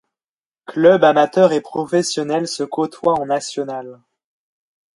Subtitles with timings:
[0.65, 3.99] Clubs amateurs et professionnels se côtoient en National.